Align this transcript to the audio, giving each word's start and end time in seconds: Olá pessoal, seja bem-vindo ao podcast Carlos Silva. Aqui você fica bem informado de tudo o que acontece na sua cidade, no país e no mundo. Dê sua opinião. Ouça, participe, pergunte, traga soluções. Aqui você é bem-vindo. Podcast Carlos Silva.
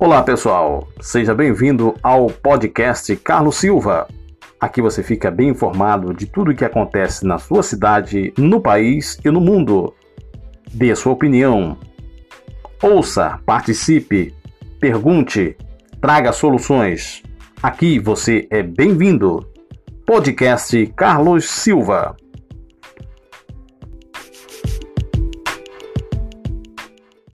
Olá 0.00 0.22
pessoal, 0.22 0.86
seja 1.00 1.34
bem-vindo 1.34 1.92
ao 2.04 2.28
podcast 2.28 3.16
Carlos 3.16 3.56
Silva. 3.56 4.06
Aqui 4.60 4.80
você 4.80 5.02
fica 5.02 5.28
bem 5.28 5.48
informado 5.48 6.14
de 6.14 6.24
tudo 6.24 6.52
o 6.52 6.54
que 6.54 6.64
acontece 6.64 7.26
na 7.26 7.36
sua 7.36 7.64
cidade, 7.64 8.32
no 8.38 8.60
país 8.60 9.18
e 9.24 9.28
no 9.28 9.40
mundo. 9.40 9.92
Dê 10.72 10.94
sua 10.94 11.14
opinião. 11.14 11.76
Ouça, 12.80 13.40
participe, 13.44 14.32
pergunte, 14.78 15.56
traga 16.00 16.30
soluções. 16.30 17.24
Aqui 17.60 17.98
você 17.98 18.46
é 18.52 18.62
bem-vindo. 18.62 19.50
Podcast 20.06 20.86
Carlos 20.94 21.50
Silva. 21.50 22.14